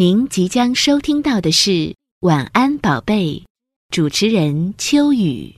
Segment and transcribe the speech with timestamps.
[0.00, 1.70] 您即将收听到的是
[2.20, 3.34] 《晚安宝贝》，
[3.90, 5.54] 主持人秋雨。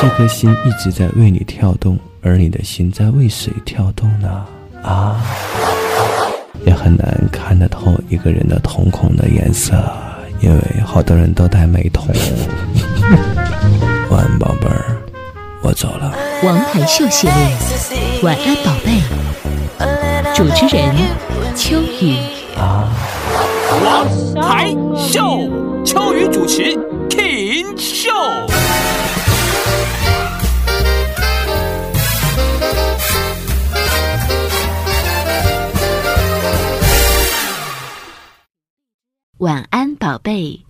[0.00, 4.46] 这颗心一直在为你跳动，而你的心在为谁跳动呢？
[4.82, 5.22] 啊，
[6.64, 9.74] 也很难看得透一个人的瞳孔的颜色，
[10.40, 12.06] 因为好多人都戴美瞳。
[14.08, 15.01] 晚安，宝贝儿，
[15.62, 16.12] 我走了。
[16.42, 17.36] 王牌秀系列，
[18.24, 19.00] 《晚安宝贝》，
[20.34, 20.92] 主持人
[21.56, 22.16] 秋雨。
[22.58, 22.90] 啊，
[23.84, 24.06] 王
[24.42, 25.48] 牌秀，
[25.84, 26.74] 秋雨主持
[27.08, 28.10] ，King 秀。
[39.38, 40.64] 晚安，宝贝。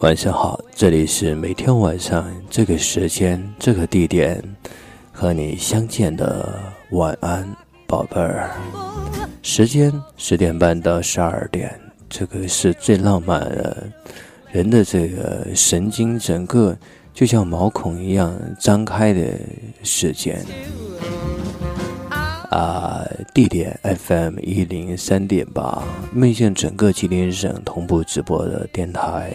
[0.00, 4.42] 晚上好，这里是每天晚上这个时间、这个地点
[5.12, 6.58] 和你相见的
[6.92, 7.46] 晚安，
[7.86, 8.50] 宝贝儿。
[9.42, 13.86] 时间十点半到十二点，这个是最浪漫的，
[14.50, 16.74] 人的这个神经整个
[17.12, 19.38] 就像毛孔一样张开的
[19.82, 20.42] 时间。
[22.50, 29.30] 啊，地点 FM 一零三点八，面向整个吉林省同步直播的电台。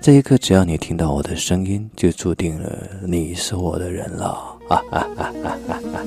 [0.00, 2.72] 这一刻，只要你听到我的声音，就注定了
[3.04, 4.26] 你是我的人了。
[4.68, 6.04] 啊哈哈哈哈哈！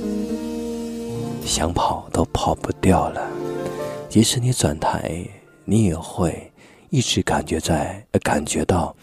[1.44, 3.22] 想跑都跑不掉了。
[4.08, 5.12] 即使你转台，
[5.66, 6.50] 你也会
[6.90, 8.96] 一直感觉在感觉到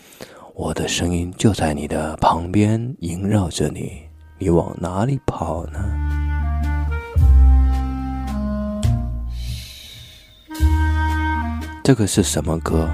[0.55, 3.93] 我的声音就在你的旁边萦绕着你。
[4.39, 6.08] 你往哪里跑呢？
[11.89, 12.87] 这个是什么歌？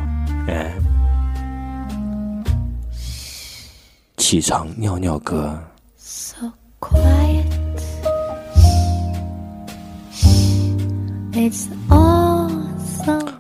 [0.47, 0.73] 哎，
[4.17, 5.59] 起床尿尿歌。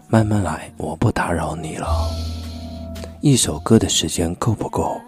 [0.08, 1.86] 慢慢来，我不打扰你了。
[3.20, 5.00] 一首歌的时间够不够？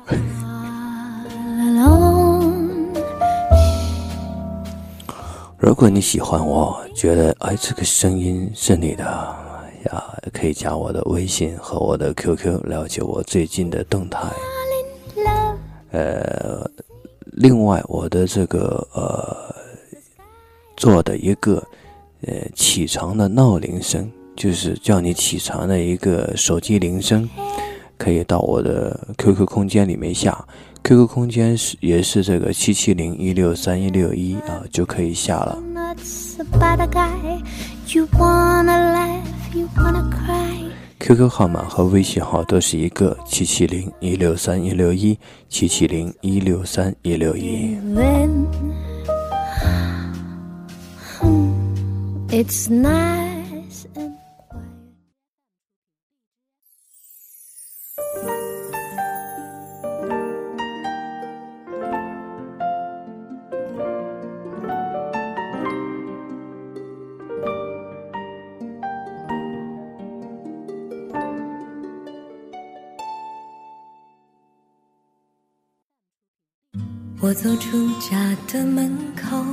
[5.59, 9.04] 如果你喜欢我，觉得哎这个声音是你的
[9.91, 14.20] 呀，可以加我的微信和我的 QQ 了解我最近的动态。
[15.92, 16.69] 呃，
[17.32, 19.54] 另外我的这个呃
[20.76, 21.62] 做的一个
[22.22, 27.28] 呃起床的闹铃声，就是叫你起床的一个手机铃声，
[27.97, 30.44] 可以到我的 QQ 空间里面下。
[30.84, 35.58] QQ 空间是也是这个七七零一六三一六一啊，就可以下了。
[40.99, 45.17] QQ 号码和微信号都是一个七七零一六三一六一
[45.49, 47.77] 七七零一六三一六一。
[77.26, 79.44] 我走出家的门口，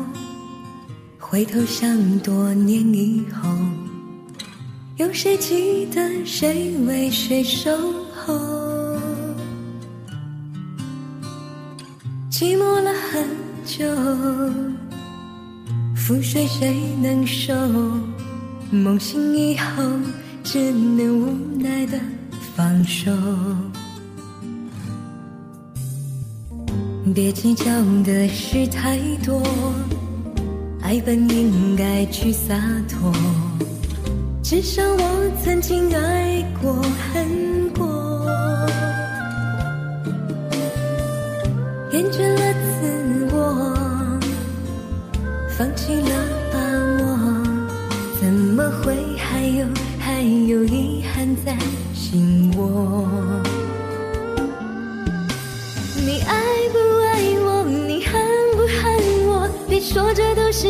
[1.18, 3.50] 回头想多年以后，
[4.98, 7.72] 有谁记得谁为谁守
[8.14, 8.32] 候？
[12.30, 13.28] 寂寞了很
[13.66, 13.84] 久，
[15.96, 17.56] 覆水谁能收？
[18.70, 19.82] 梦醒以后，
[20.44, 22.00] 只能无奈的
[22.56, 23.12] 放手。
[27.12, 27.66] 别计较
[28.04, 29.42] 的事太多，
[30.82, 32.56] 爱本应该去洒
[32.88, 33.12] 脱。
[34.42, 36.74] 至少我曾经爱过、
[37.14, 37.86] 恨过，
[41.92, 43.38] 厌倦了自我，
[45.50, 46.33] 放弃了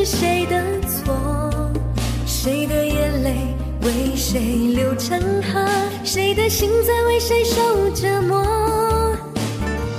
[0.05, 1.13] 谁的错，
[2.25, 4.39] 谁的眼泪为谁
[4.75, 5.65] 流成河，
[6.03, 9.15] 谁的心在为谁受折磨？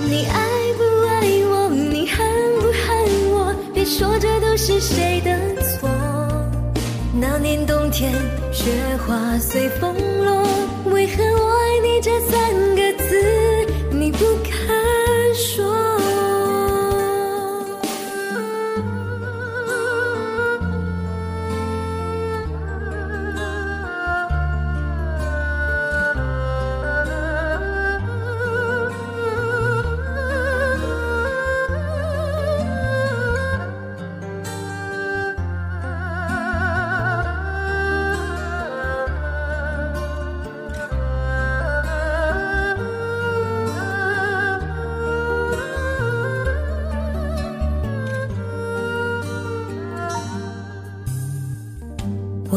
[0.06, 0.40] 你爱
[0.76, 1.70] 不爱我？
[1.70, 2.26] 你恨
[2.60, 2.84] 不恨
[3.32, 3.54] 我？
[3.72, 5.30] 别说这都是谁的
[5.62, 5.88] 错，
[7.18, 8.12] 那年冬天
[8.52, 8.70] 雪
[9.06, 10.46] 花随风落，
[10.92, 13.66] 为何我爱你这三个字？
[13.90, 14.83] 你不看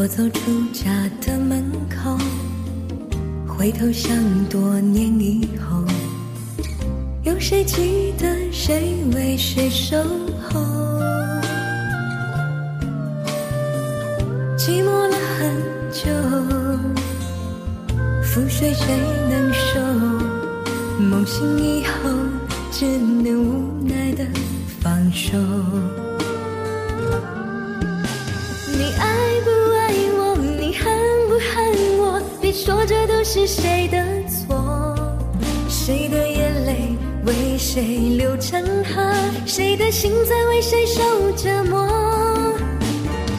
[0.08, 0.40] 走出
[0.72, 0.90] 家
[1.20, 2.16] 的门口，
[3.46, 4.16] 回头想
[4.46, 5.84] 多年以后，
[7.24, 10.02] 有谁记得谁为谁守
[10.48, 10.60] 候？
[14.56, 15.54] 寂寞了很
[15.92, 16.10] 久，
[18.24, 19.78] 覆水谁能收？
[20.98, 22.10] 梦醒以后，
[22.72, 24.24] 只能无奈的
[24.80, 25.36] 放手。
[37.78, 37.84] 水
[38.16, 39.14] 流成河？
[39.46, 41.00] 谁的心在为谁受
[41.36, 41.86] 折磨？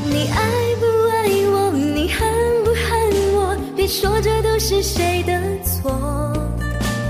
[0.06, 1.70] 你爱不爱我？
[1.74, 2.24] 你恨
[2.64, 2.88] 不恨
[3.34, 3.58] 我？
[3.76, 5.92] 别说这都是谁的错。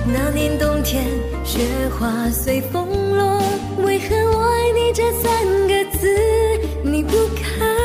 [0.08, 1.06] 那年冬天，
[1.46, 1.60] 雪
[2.00, 3.40] 花随风落，
[3.84, 6.08] 为何我爱你这三个字
[6.84, 7.79] 你不肯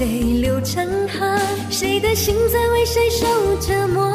[0.00, 1.38] 泪流成河？
[1.68, 3.26] 谁的心在为谁受
[3.60, 4.10] 折磨？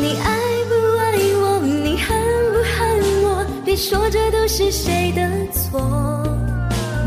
[0.00, 0.36] 你爱
[0.68, 1.60] 不爱我？
[1.62, 2.18] 你恨
[2.52, 2.76] 不恨
[3.22, 3.46] 我？
[3.64, 5.80] 别说这都是谁的错。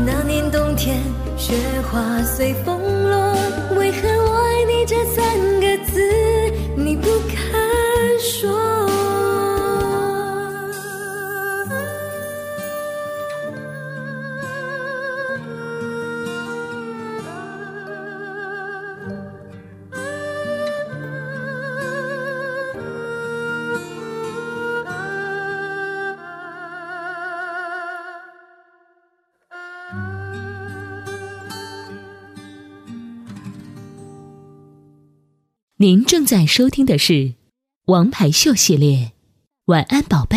[0.06, 1.02] 那年冬天，
[1.36, 1.52] 雪
[1.92, 2.80] 花随风
[3.10, 3.36] 落，
[3.76, 4.96] 为何我爱你这
[35.82, 37.12] 您正在收听的是
[37.86, 38.96] 《王牌秀》系列，
[39.64, 40.36] 《晚安宝贝》，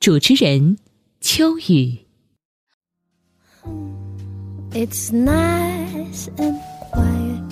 [0.00, 0.76] 主持人
[1.20, 1.98] 秋雨。
[4.72, 6.58] It's nice and
[6.90, 7.44] quiet.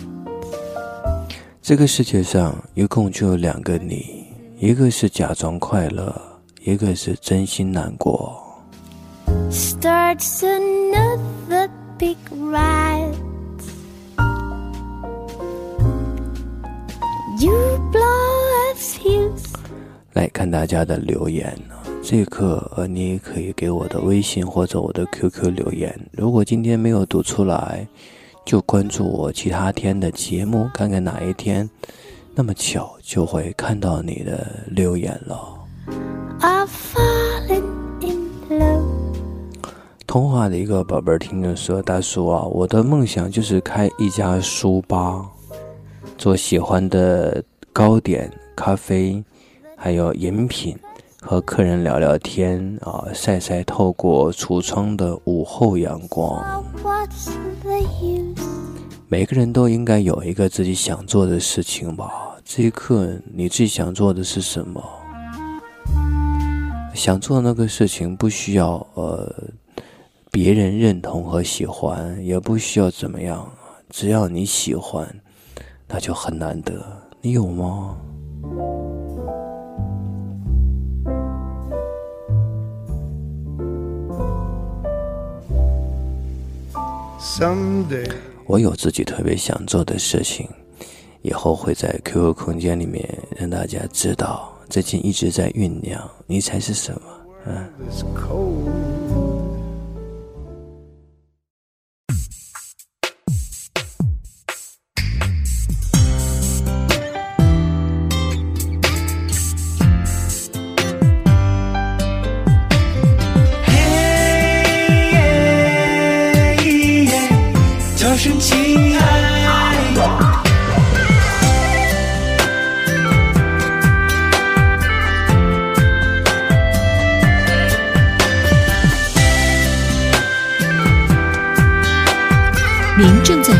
[1.63, 4.27] 这个世界上一共就有两个你，
[4.59, 8.45] 一个是假装快乐，一个是真心难过。
[9.53, 13.28] Starts another big ride.
[17.41, 17.53] You
[17.93, 19.55] blow fuse.
[20.15, 21.77] 来看大家的留言呢。
[22.03, 25.97] 这一刻，呃，你也可以给我的微信或者我的 QQ 留言。
[26.11, 27.87] 如果今天没有读出来，
[28.45, 31.71] 就关注我其他天的节目，看看哪一天
[32.35, 35.39] 那么巧就会看到你的留言了。
[38.01, 38.83] In love.
[40.09, 45.25] 通话的一个宝贝儿听着说：“大叔啊，我的梦想就是开一家书吧，
[46.19, 49.23] 做喜欢的糕点、咖啡，
[49.77, 50.77] 还有饮品，
[51.21, 56.45] 和客人聊聊天啊，晒晒透过橱窗的午后阳光。
[59.07, 62.37] 每个人都应该有一个自己想做的事情吧。
[62.45, 64.83] 这一刻，你最想做的是什么？
[66.95, 69.33] 想做那个事情不需要呃
[70.33, 73.49] 别人认同和喜欢，也不需要怎么样，
[73.89, 75.09] 只要你喜欢，
[75.89, 76.75] 那就很难得。
[77.21, 77.97] 你有吗
[88.47, 90.49] 我有自己特别想做的事情，
[91.23, 94.53] 以后会在 QQ 空间里面让大家知道。
[94.69, 97.01] 最近一直在酝酿，你猜是什么？
[97.47, 99.08] 嗯。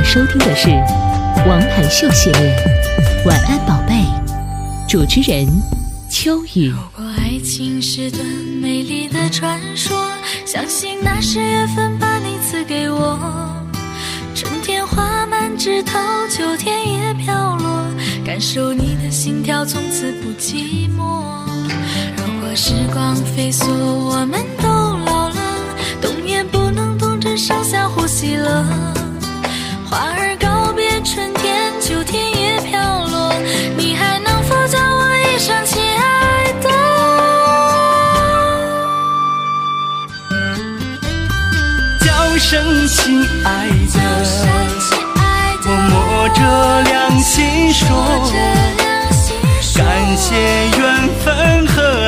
[0.09, 0.69] 收听的是
[1.47, 2.57] 《王牌秀》系列，
[3.29, 3.95] 《晚安宝贝》，
[4.89, 5.47] 主持人
[6.09, 6.71] 秋雨。
[6.71, 10.09] 如果爱情是段美丽的传说，
[10.47, 13.19] 相信那是缘分把你赐给我。
[14.35, 15.99] 春天花满枝头，
[16.31, 17.85] 秋天叶飘落，
[18.25, 21.23] 感受你的心跳，从此不寂寞。
[22.17, 23.67] 如果时光飞速，
[24.09, 24.69] 我们都
[25.05, 25.37] 老了，
[26.01, 28.98] 动也不能动，只剩下呼吸了。
[43.09, 43.99] 亲爱的
[45.65, 47.89] 我摸着良心说
[49.75, 50.35] 感谢
[50.77, 52.08] 缘分和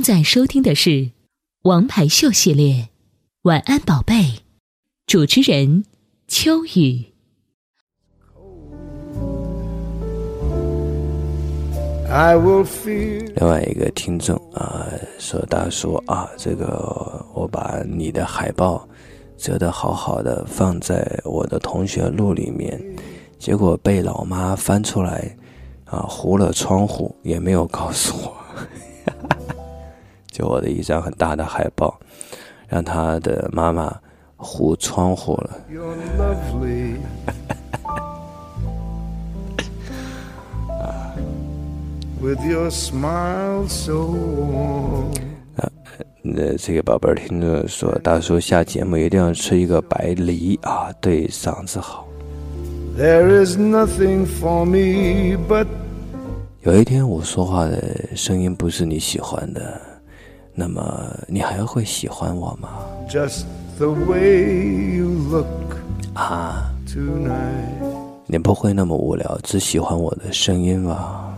[0.00, 1.10] 正在收听的是
[1.64, 2.88] 王牌秀系列，
[3.42, 4.36] 晚安宝贝
[5.06, 5.84] 主持人
[6.26, 7.12] 秋雨。
[13.36, 14.88] 另外一个听众啊
[15.18, 18.88] 说，大叔啊，这个我把你的海报
[19.36, 22.82] 折得好好的放在我的同学录里面，
[23.38, 25.36] 结果被老妈翻出来，
[25.84, 28.34] 啊，糊了窗户，也没有告诉我。
[30.40, 32.00] 给我的一张很大的海报，
[32.66, 33.94] 让他的妈妈
[34.36, 35.50] 糊窗户了。
[42.22, 45.12] With your smile so warm
[45.56, 45.68] 啊，
[46.22, 52.06] 那这个宝贝儿听着说，大叔下节目一定要吃一个白梨啊，对嗓子好。
[52.98, 55.66] There is nothing for me but
[56.62, 59.89] 有一天我说话的声音不是你喜欢的。
[60.54, 62.68] 那么你还会喜欢我吗
[63.08, 63.44] ？just
[63.78, 65.46] the way you look。
[66.14, 67.94] 啊，tonight
[68.26, 71.32] 你不会那么无聊，只喜欢我的声音吧？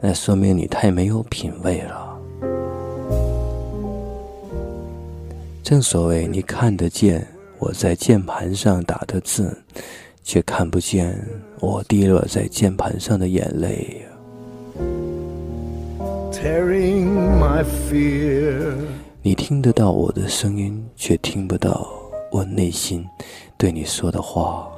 [0.00, 2.16] 那说明你太没有品味了。
[5.62, 7.26] 正所谓你看得见
[7.58, 9.56] 我在键盘上打的字，
[10.22, 11.18] 却看不见
[11.58, 14.06] 我滴落在键盘上的眼泪。
[19.22, 21.88] 你听得到我的声音，却听不到
[22.30, 23.04] 我内心
[23.56, 24.68] 对你说的话。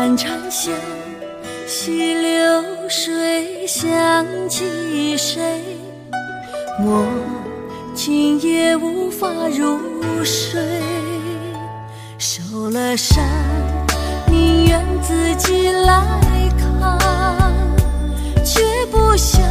[0.00, 0.72] 潺长小
[1.66, 5.62] 溪流水想起谁？
[6.82, 7.06] 我
[7.94, 9.78] 今夜无法入
[10.24, 10.58] 睡，
[12.16, 13.22] 受了伤
[14.26, 16.02] 宁愿自己来
[16.58, 16.98] 扛，
[18.42, 19.42] 却不想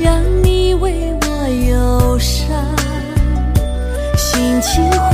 [0.00, 2.48] 让你为我忧伤，
[4.16, 5.13] 心情。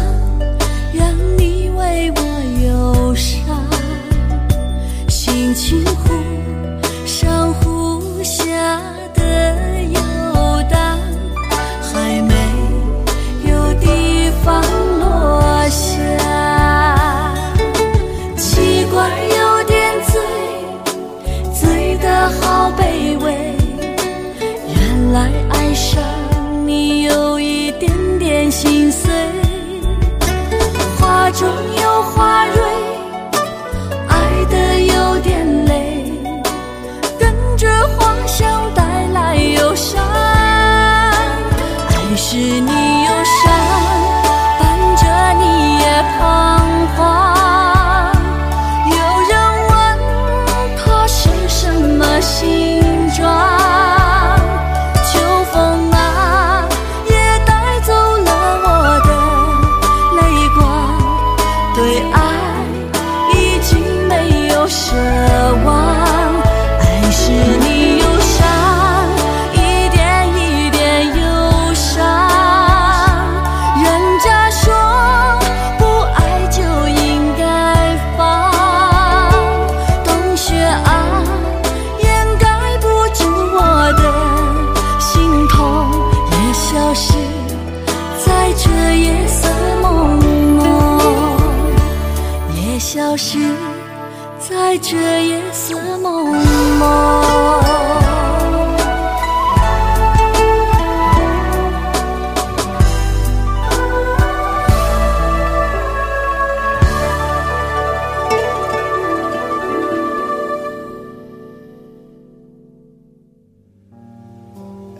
[32.21, 32.70] 花蕊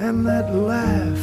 [0.04, 1.22] And that laugh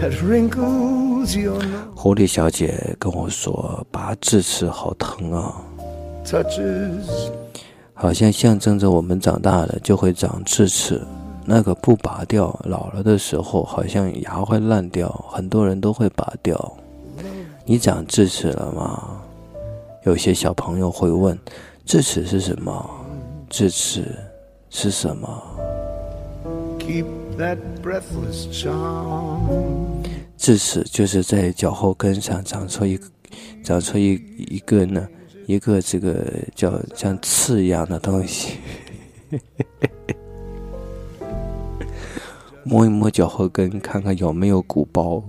[0.00, 5.60] that wrinkles your nose 狐狸小姐跟我说：“拔智齿好疼啊
[6.24, 7.04] ，touches
[7.92, 11.02] 好像象征着我们长大了就会长智齿。
[11.44, 16.76] 那个不拔掉，老了的时候好像牙会烂掉，很多人都会拔掉。
[17.66, 19.20] 你长智齿了吗？
[20.04, 21.38] 有些小朋友会问：
[21.84, 22.88] 智齿是什么？
[23.50, 24.16] 智齿
[24.70, 25.42] 是什么？
[26.90, 27.06] Keep
[27.38, 30.02] that breathless charm.
[30.36, 33.06] 智齿就是在脚后跟上长出一个
[33.62, 35.08] 长出一一个呢，
[35.46, 36.26] 一个这个
[36.56, 38.58] 叫像刺一样的东西。
[42.64, 45.22] 摸一摸脚后跟，看看有没有鼓包，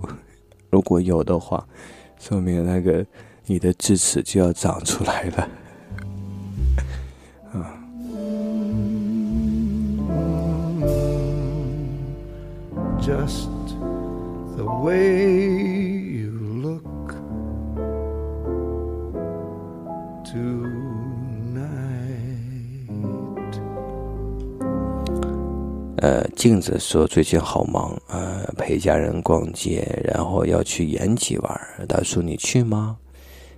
[0.71, 1.63] 如果有的话，
[2.19, 3.05] 说明那个
[3.45, 5.47] 你的智齿就要长出来了。
[13.01, 13.49] Just
[14.55, 15.25] the way
[16.21, 17.15] you look
[20.23, 20.61] tonight.
[25.97, 31.59] 呃，镜子说最近好忙，呃，陪家人逛街，然后要去延吉玩。
[31.87, 32.97] 大叔，你去吗？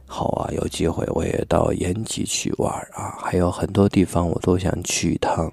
[0.08, 5.52] 好啊，有机会我也到延吉去玩啊，还有很多地方我都想去一趟，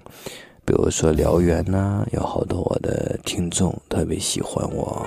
[0.71, 5.05] 比如说辽源呐、有好多我的听众特别喜欢我，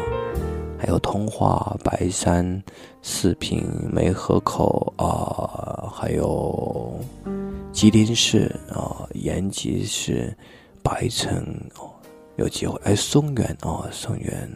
[0.77, 2.61] 还有通化、白山、
[3.01, 6.99] 四平、梅河口啊、还有
[7.71, 10.35] 吉林市啊、延吉市。
[10.83, 11.41] 白城，
[12.35, 14.51] 有机会哎，松原哦，松原，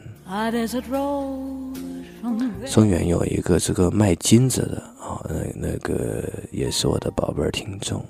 [2.66, 8.04] 松原有一个这个卖金子的啊、那那个也是我的宝贝儿听众。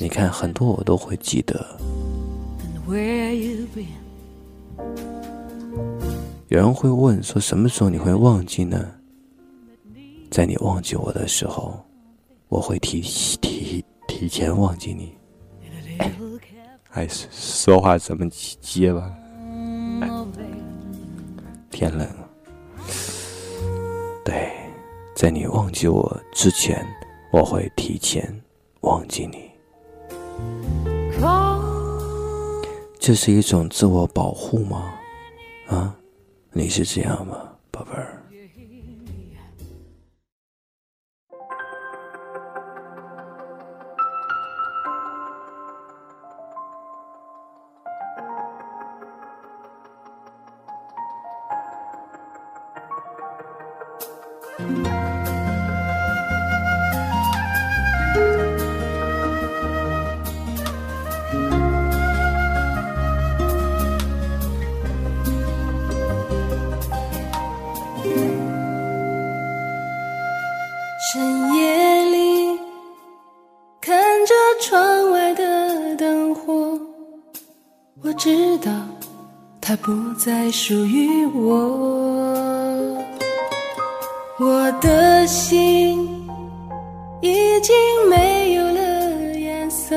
[0.00, 1.78] 你看很多我都会记得。
[6.48, 8.90] 有人会问说什么时候你会忘记呢？
[10.30, 11.78] 在你忘记我的时候，
[12.48, 13.00] 我会提
[13.40, 15.14] 提提前忘记你。
[16.90, 19.14] 哎，说话怎么结巴.
[21.70, 22.28] 天冷了。
[24.24, 24.50] 对，
[25.14, 26.84] 在你忘记我之前，
[27.30, 28.34] 我会提前
[28.80, 29.50] 忘记你。
[32.98, 34.94] 这是一种自我保护吗？
[35.68, 35.94] 啊，
[36.52, 37.36] 你是这样吗，
[37.70, 38.17] 宝贝儿？
[74.28, 76.78] 着窗外的灯火，
[78.02, 78.70] 我知道
[79.58, 81.54] 它不再属于我。
[84.38, 86.06] 我的心
[87.22, 87.74] 已经
[88.10, 89.96] 没有了颜色，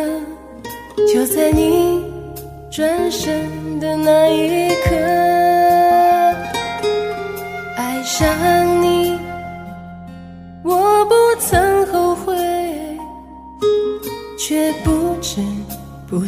[1.14, 2.02] 就在你
[2.72, 4.96] 转身的那一刻，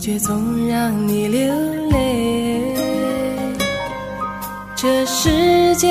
[0.03, 1.55] 觉总让你流
[1.89, 2.75] 泪。
[4.75, 5.87] 这世界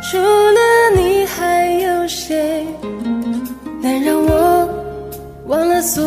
[0.00, 0.60] 除了
[0.96, 2.64] 你还有谁，
[3.82, 4.66] 能让我
[5.48, 6.02] 忘了所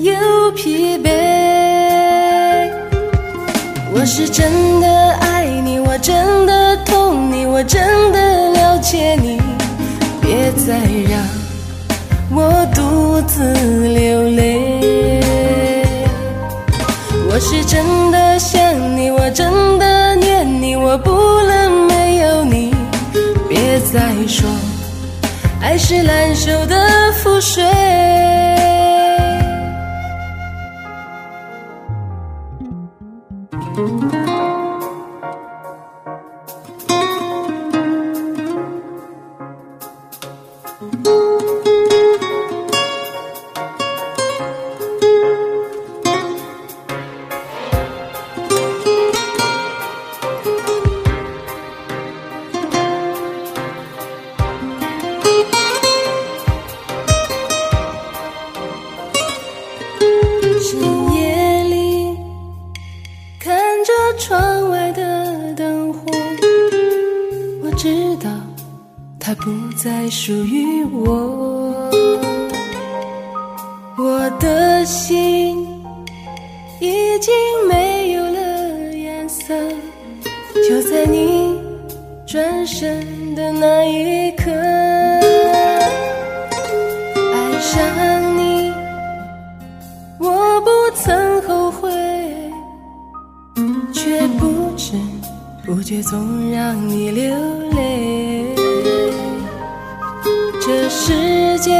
[0.00, 1.10] 有疲惫？
[3.92, 9.38] 我是真的爱你，我真的痛你，我真的了解你。
[10.22, 10.78] 别再
[11.10, 11.20] 让
[12.30, 13.52] 我独自
[13.88, 14.63] 流泪。
[17.46, 18.58] 是真的想
[18.96, 22.74] 你，我真的念你，我不能没有你。
[23.46, 24.48] 别再说
[25.60, 26.74] 爱是烂熟的
[27.22, 27.62] 覆水。
[82.34, 84.50] 转身的那一刻，
[87.32, 88.72] 爱上你，
[90.18, 91.88] 我不曾后悔，
[93.92, 94.94] 却不知
[95.64, 97.32] 不觉总让你流
[97.70, 98.52] 泪。
[100.60, 101.70] 这世界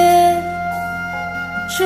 [1.76, 1.82] 除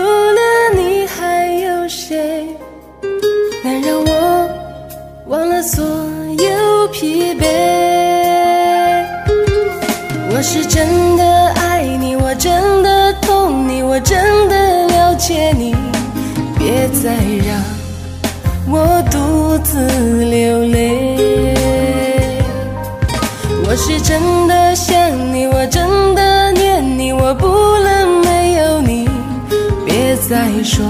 [30.29, 30.85] 再说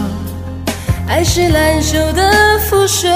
[1.06, 2.28] 爱是烂熟的
[2.68, 3.08] 覆水，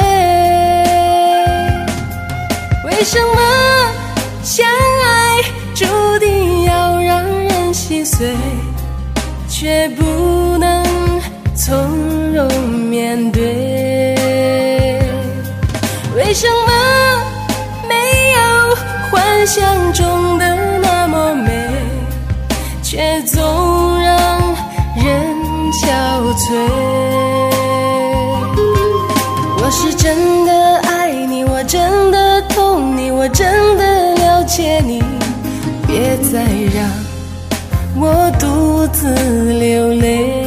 [2.84, 3.40] 为什么
[4.40, 5.42] 相爱
[5.74, 5.84] 注
[6.20, 8.32] 定要让人心碎，
[9.48, 10.84] 却不能
[11.56, 14.14] 从容面对？
[16.14, 16.72] 为什么
[17.88, 18.40] 没有
[19.10, 21.68] 幻想中的那么美，
[22.80, 23.41] 却总
[26.34, 26.58] 憔悴？
[29.58, 35.02] 我是真的爱你，我真的痛你，我真的了解你，
[35.86, 36.42] 别再
[36.74, 36.88] 让
[37.96, 39.08] 我独自
[39.52, 40.44] 流泪。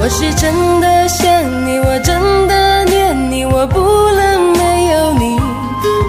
[0.00, 1.26] 我是真的想
[1.66, 3.80] 你，我真的念你，我不
[4.12, 5.36] 能没有你。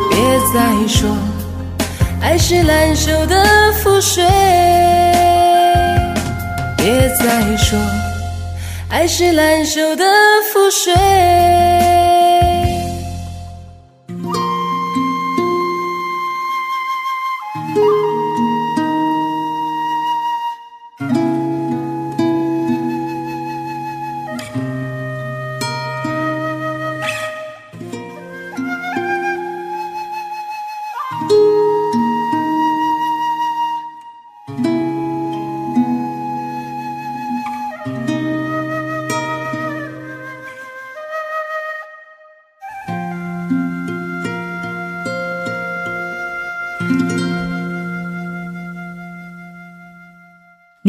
[0.10, 0.18] 别
[0.54, 1.10] 再说
[2.22, 3.36] 爱是烂熟的
[3.84, 4.24] 覆水，
[7.20, 7.80] 再说
[8.90, 10.06] 爱是难收的
[10.54, 12.37] 覆水。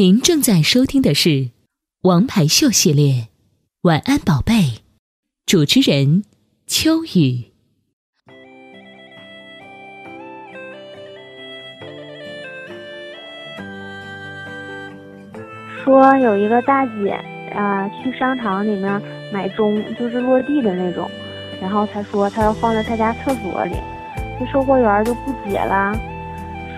[0.08, 1.28] 您正在收听的是
[2.00, 3.12] 《王牌秀》系列，
[3.82, 4.54] 《晚安宝贝》，
[5.44, 6.24] 主持人
[6.66, 7.52] 秋雨。
[15.84, 17.10] 说有一个大姐
[17.54, 21.10] 啊、去商场里面买钟，就是落地的那种，
[21.60, 23.76] 然后她说她要放在她家厕所里，
[24.40, 25.94] 这售货员就不解了，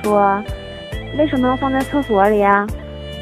[0.03, 0.43] 说
[1.16, 2.66] 为什么要放在厕所里呀？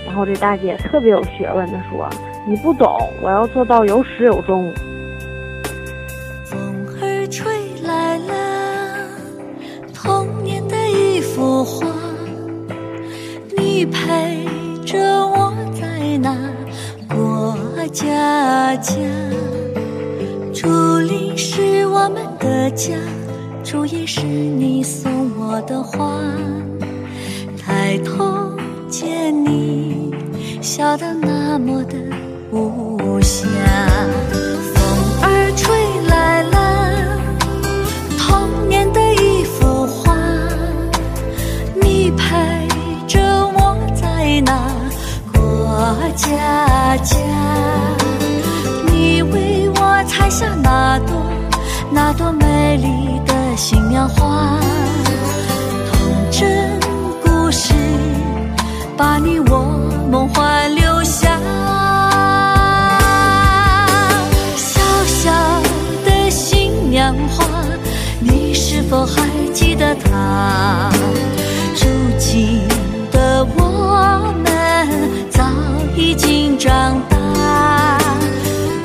[0.09, 2.09] 然后这大姐特别有学问的说
[2.49, 4.73] ：“你不懂，我要做到有始有终。
[6.47, 7.47] 风儿吹
[7.85, 9.07] 来了
[9.95, 11.87] 童年的一幅画，
[13.55, 14.45] 你陪
[14.85, 16.35] 着我在那
[17.15, 17.55] 过
[17.93, 18.95] 家家。
[20.55, 22.95] 竹林是我们的家，
[23.63, 26.19] 竹叶是你送我的花。
[27.61, 28.51] 抬头
[28.89, 29.98] 见你
[30.69, 31.97] 笑得那么的
[32.53, 33.47] 无暇。
[34.75, 34.77] 风
[35.23, 35.67] 儿吹
[36.07, 36.57] 来了
[38.19, 40.15] 童年的一幅画，
[41.75, 42.69] 你陪
[43.07, 43.19] 着
[43.55, 44.53] 我在那
[45.33, 47.17] 过家家，
[48.93, 51.17] 你为我采下那朵
[51.91, 54.61] 那朵美丽的新娘花，
[55.91, 56.79] 童真
[57.25, 57.73] 故事
[58.99, 59.78] 把你我
[60.11, 61.39] 梦幻留下。
[64.57, 65.31] 小小
[66.05, 67.45] 的新娘花，
[68.21, 70.91] 你是否还记得她？
[71.75, 71.87] 如
[72.19, 72.63] 今
[73.13, 74.89] 的我们
[75.31, 75.45] 早
[75.95, 77.99] 已经长大，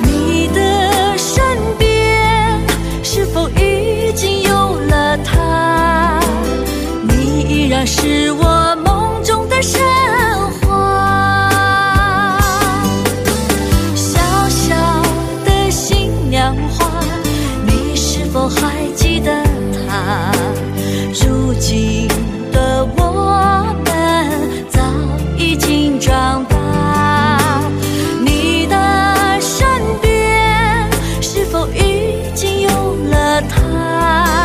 [0.02, 1.42] 你的身
[1.78, 2.60] 边
[3.02, 6.20] 是否已经有了她？
[7.08, 8.43] 你依然是我
[21.54, 22.08] 如今
[22.50, 24.80] 的我们早
[25.38, 27.62] 已经长大，
[28.20, 28.76] 你的
[29.40, 29.64] 身
[30.02, 30.90] 边
[31.22, 34.44] 是否已经有了他？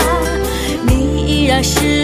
[0.85, 1.98] 你依然是。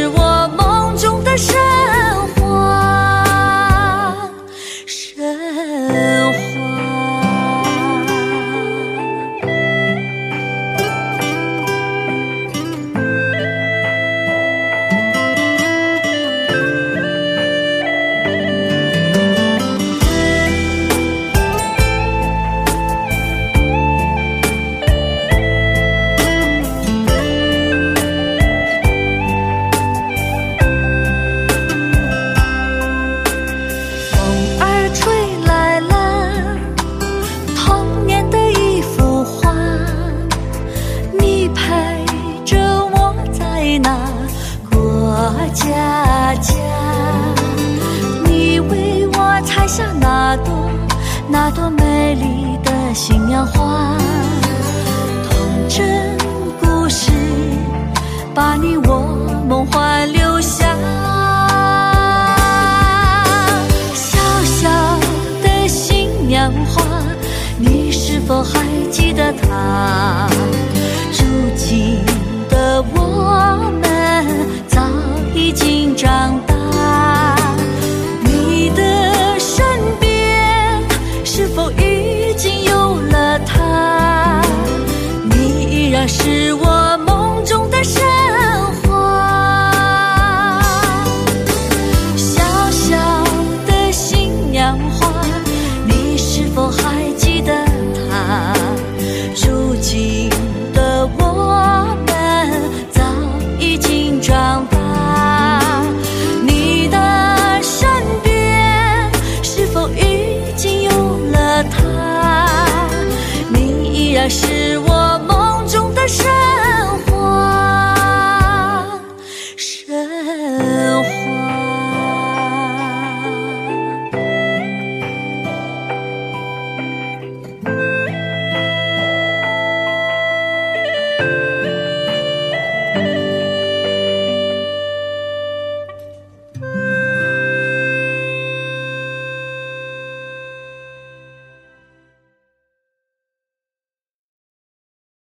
[86.26, 86.65] 是我